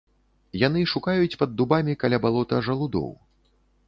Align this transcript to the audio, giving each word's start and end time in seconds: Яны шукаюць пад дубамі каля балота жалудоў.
Яны 0.67 0.79
шукаюць 0.93 1.37
пад 1.41 1.53
дубамі 1.59 1.93
каля 2.05 2.17
балота 2.23 2.63
жалудоў. 2.69 3.07